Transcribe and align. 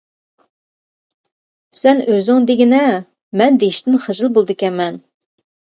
سەن 1.81 2.01
ئۆزۈڭ 2.07 2.49
دېگىنە، 2.49 2.83
مەن 3.43 3.63
دېيىشتىن 3.67 4.05
خىجىل 4.09 4.37
بولىدىكەنمەن. 4.39 5.03